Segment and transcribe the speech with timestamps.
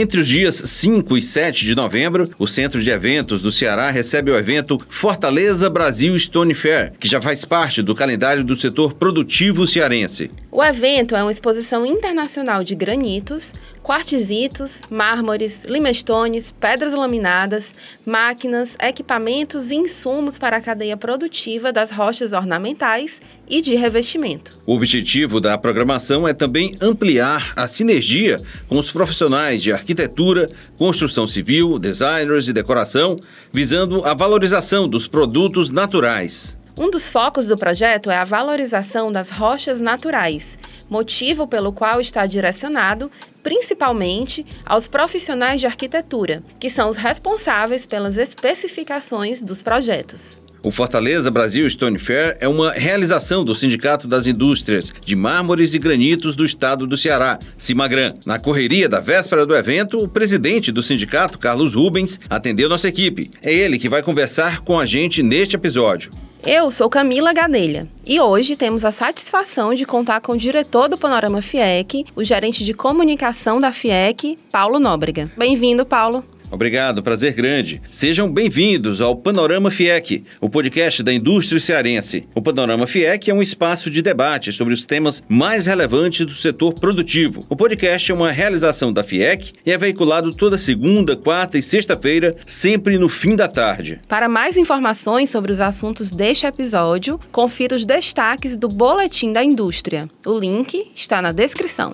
[0.00, 4.30] Entre os dias 5 e 7 de novembro, o Centro de Eventos do Ceará recebe
[4.30, 9.66] o evento Fortaleza Brasil Stone Fair, que já faz parte do calendário do setor produtivo
[9.66, 10.30] cearense.
[10.58, 19.70] O evento é uma exposição internacional de granitos, quartzitos, mármores, limestones, pedras laminadas, máquinas, equipamentos
[19.70, 24.58] e insumos para a cadeia produtiva das rochas ornamentais e de revestimento.
[24.66, 31.24] O objetivo da programação é também ampliar a sinergia com os profissionais de arquitetura, construção
[31.24, 33.16] civil, designers e decoração,
[33.52, 36.57] visando a valorização dos produtos naturais.
[36.78, 40.56] Um dos focos do projeto é a valorização das rochas naturais,
[40.88, 43.10] motivo pelo qual está direcionado
[43.42, 50.40] principalmente aos profissionais de arquitetura, que são os responsáveis pelas especificações dos projetos.
[50.62, 55.80] O Fortaleza Brasil Stone Fair é uma realização do Sindicato das Indústrias de Mármores e
[55.80, 58.14] Granitos do Estado do Ceará, Cimagran.
[58.24, 63.32] Na correria da véspera do evento, o presidente do sindicato, Carlos Rubens, atendeu nossa equipe.
[63.42, 66.27] É ele que vai conversar com a gente neste episódio.
[66.50, 70.96] Eu sou Camila Gadelha e hoje temos a satisfação de contar com o diretor do
[70.96, 75.30] Panorama FIEC, o gerente de comunicação da FIEC, Paulo Nóbrega.
[75.36, 76.24] Bem-vindo, Paulo.
[76.50, 77.80] Obrigado, prazer grande.
[77.90, 82.26] Sejam bem-vindos ao Panorama FIEC, o podcast da indústria cearense.
[82.34, 86.72] O Panorama FIEC é um espaço de debate sobre os temas mais relevantes do setor
[86.74, 87.44] produtivo.
[87.48, 92.36] O podcast é uma realização da FIEC e é veiculado toda segunda, quarta e sexta-feira,
[92.46, 94.00] sempre no fim da tarde.
[94.08, 100.08] Para mais informações sobre os assuntos deste episódio, confira os destaques do Boletim da Indústria.
[100.24, 101.92] O link está na descrição.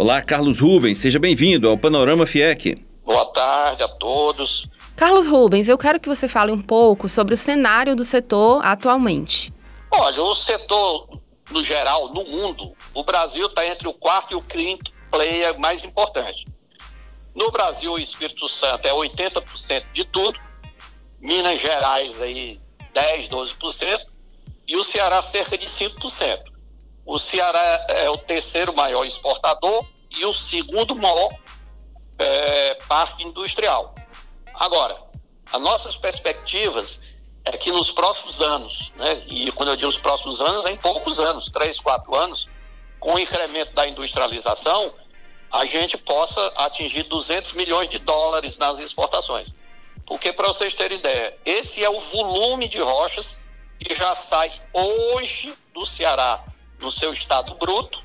[0.00, 2.82] Olá, Carlos Rubens, seja bem-vindo ao Panorama FIEC.
[3.04, 4.66] Boa tarde a todos.
[4.96, 9.52] Carlos Rubens, eu quero que você fale um pouco sobre o cenário do setor atualmente.
[9.90, 11.20] Olha, o setor,
[11.50, 15.84] no geral, no mundo, o Brasil está entre o quarto e o quinto player mais
[15.84, 16.48] importante.
[17.34, 20.40] No Brasil, o Espírito Santo é 80% de tudo,
[21.20, 22.58] Minas Gerais aí
[22.94, 23.98] 10, 12%,
[24.66, 26.50] e o Ceará cerca de 5%.
[27.04, 31.30] O Ceará é o terceiro maior exportador e o segundo maior
[32.18, 33.94] é, parque industrial.
[34.54, 34.96] Agora,
[35.52, 37.00] as nossas perspectivas
[37.44, 40.76] é que nos próximos anos, né, e quando eu digo os próximos anos, é em
[40.76, 42.48] poucos anos, três, quatro anos,
[42.98, 44.92] com o incremento da industrialização,
[45.50, 49.54] a gente possa atingir 200 milhões de dólares nas exportações.
[50.06, 53.40] Porque, para vocês terem ideia, esse é o volume de rochas
[53.78, 56.44] que já sai hoje do Ceará
[56.80, 58.02] no seu estado bruto,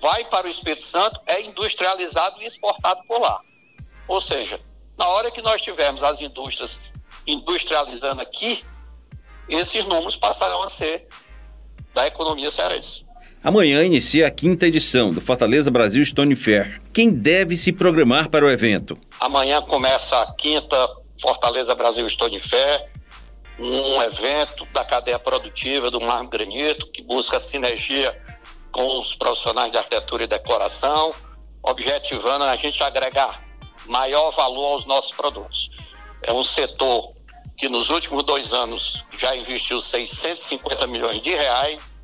[0.00, 3.40] vai para o Espírito Santo, é industrializado e exportado por lá.
[4.06, 4.60] Ou seja,
[4.96, 6.92] na hora que nós tivermos as indústrias
[7.26, 8.64] industrializando aqui,
[9.48, 11.06] esses números passarão a ser
[11.94, 13.06] da economia cearense.
[13.42, 16.82] Amanhã inicia a quinta edição do Fortaleza Brasil Stone Fair.
[16.92, 18.98] Quem deve se programar para o evento?
[19.20, 20.76] Amanhã começa a quinta
[21.20, 22.88] Fortaleza Brasil Stone Fair
[23.58, 28.16] um evento da cadeia produtiva do Mar Granito, que busca sinergia
[28.78, 31.12] com os profissionais de arquitetura e decoração,
[31.64, 33.44] objetivando a gente agregar
[33.88, 35.68] maior valor aos nossos produtos.
[36.22, 37.12] É um setor
[37.56, 41.98] que nos últimos dois anos já investiu 650 milhões de reais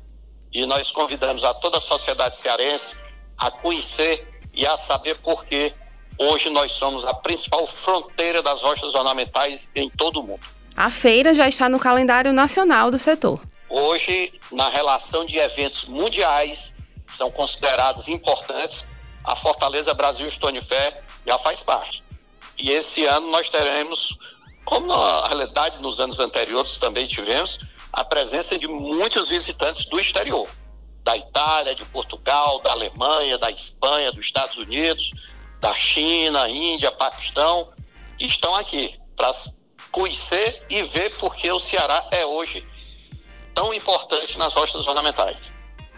[0.51, 2.97] e nós convidamos a toda a sociedade cearense
[3.37, 5.73] a conhecer e a saber por que
[6.19, 10.45] hoje nós somos a principal fronteira das rochas ornamentais em todo o mundo.
[10.75, 13.39] A feira já está no calendário nacional do setor.
[13.69, 16.73] Hoje, na relação de eventos mundiais
[17.05, 18.87] que são considerados importantes,
[19.23, 22.03] a Fortaleza Brasil Stone Fair já faz parte.
[22.57, 24.17] E esse ano nós teremos,
[24.63, 27.59] como na realidade nos anos anteriores também tivemos,
[27.91, 30.47] a presença de muitos visitantes do exterior,
[31.03, 35.11] da Itália, de Portugal, da Alemanha, da Espanha, dos Estados Unidos,
[35.59, 37.71] da China, Índia, Paquistão,
[38.17, 39.31] que estão aqui para
[39.91, 42.67] conhecer e ver porque o Ceará é hoje
[43.55, 45.51] tão importante nas rochas ornamentais.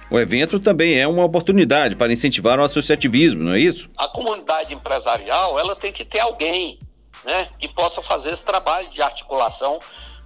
[0.10, 3.90] O evento também é uma oportunidade para incentivar o associativismo, não é isso?
[3.98, 6.80] A comunidade empresarial ela tem que ter alguém
[7.26, 9.80] né, que possa fazer esse trabalho de articulação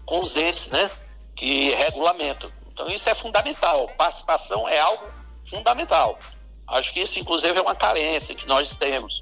[0.05, 0.91] com os entes né,
[1.35, 2.51] que regulamentam.
[2.71, 3.87] Então isso é fundamental.
[3.97, 5.03] Participação é algo
[5.45, 6.19] fundamental.
[6.67, 9.19] Acho que isso, inclusive, é uma carência que nós temos.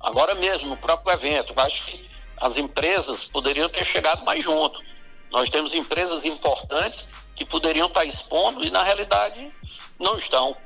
[0.00, 2.08] Agora mesmo, no próprio evento, acho que
[2.40, 4.82] as empresas poderiam ter chegado mais junto.
[5.36, 9.52] Nós temos empresas importantes que poderiam estar expondo e, na realidade,
[10.00, 10.56] não estão.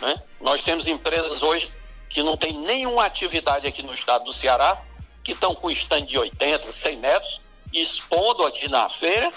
[0.00, 0.22] Né?
[0.40, 1.72] Nós temos empresas hoje
[2.08, 4.80] que não têm nenhuma atividade aqui no estado do Ceará,
[5.24, 7.40] que estão com stand de 80, 100 metros,
[7.72, 9.28] expondo aqui na feira,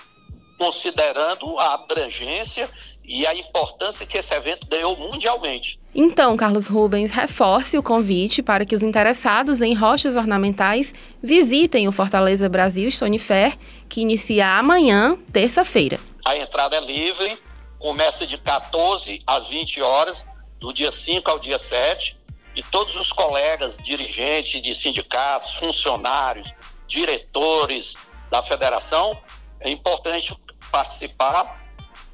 [0.55, 2.69] considerando a abrangência
[3.07, 5.79] e a importância que esse evento ganhou mundialmente.
[5.93, 11.91] Então, Carlos Rubens, reforce o convite para que os interessados em rochas ornamentais visitem o
[11.91, 13.57] Fortaleza Brasil Stone Fair,
[13.87, 15.99] que inicia amanhã, terça-feira.
[16.25, 17.37] A entrada é livre,
[17.79, 20.25] começa de 14 às 20 horas,
[20.59, 22.17] do dia 5 ao dia 7,
[22.55, 26.53] e todos os colegas, dirigentes de sindicatos, funcionários,
[26.87, 27.95] diretores
[28.31, 29.17] da federação,
[29.59, 30.35] é importante
[30.71, 31.64] participar,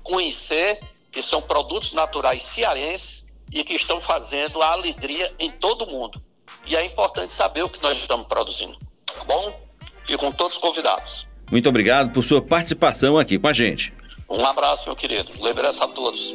[0.03, 0.79] conhecer
[1.11, 6.21] que são produtos naturais cearenses e que estão fazendo a alegria em todo mundo.
[6.65, 9.59] E é importante saber o que nós estamos produzindo, tá bom?
[10.05, 11.27] Ficam todos convidados.
[11.51, 13.93] Muito obrigado por sua participação aqui com a gente.
[14.29, 15.29] Um abraço, meu querido.
[15.41, 16.33] Lembrança a todos.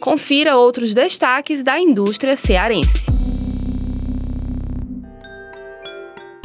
[0.00, 3.21] Confira outros destaques da indústria cearense.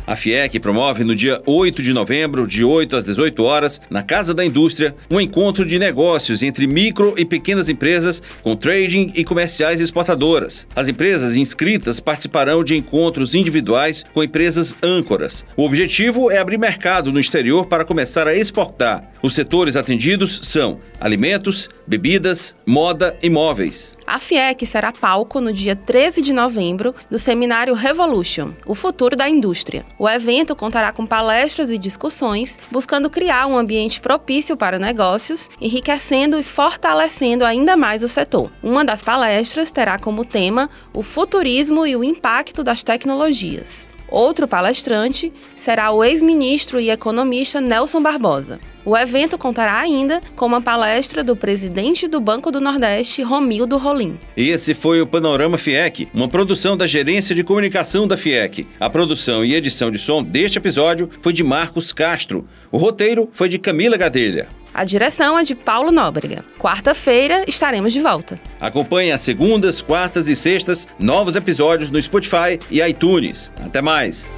[0.07, 4.33] A FIEC promove no dia 8 de novembro, de 8 às 18 horas, na Casa
[4.33, 9.81] da Indústria, um encontro de negócios entre micro e pequenas empresas com trading e comerciais
[9.81, 10.65] exportadoras.
[10.73, 15.43] As empresas inscritas participarão de encontros individuais com empresas âncoras.
[15.57, 19.11] O objetivo é abrir mercado no exterior para começar a exportar.
[19.21, 23.97] Os setores atendidos são alimentos, bebidas, moda e móveis.
[24.05, 29.29] A FIEC será palco no dia 13 de novembro do seminário Revolution, o futuro da
[29.29, 29.85] indústria.
[29.99, 36.39] O evento contará com palestras e discussões, buscando criar um ambiente propício para negócios, enriquecendo
[36.39, 38.51] e fortalecendo ainda mais o setor.
[38.63, 43.87] Uma das palestras terá como tema o futurismo e o impacto das tecnologias.
[44.09, 48.59] Outro palestrante será o ex-ministro e economista Nelson Barbosa.
[48.85, 54.17] O evento contará ainda com uma palestra do presidente do Banco do Nordeste, Romildo Rolim.
[54.35, 58.65] Esse foi o Panorama FIEC, uma produção da Gerência de Comunicação da FIEC.
[58.79, 62.47] A produção e edição de som deste episódio foi de Marcos Castro.
[62.71, 64.47] O roteiro foi de Camila Gadelha.
[64.73, 66.45] A direção é de Paulo Nóbrega.
[66.59, 68.39] Quarta-feira estaremos de volta.
[68.59, 73.51] Acompanhe às segundas, quartas e sextas novos episódios no Spotify e iTunes.
[73.63, 74.29] Até mais!